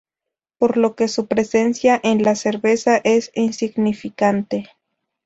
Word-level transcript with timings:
Por 0.57 0.77
lo 0.77 0.95
que 0.95 1.07
su 1.07 1.27
presencia 1.27 1.99
en 2.03 2.23
la 2.23 2.33
cerveza 2.33 2.97
es 3.03 3.29
insignificante. 3.35 4.67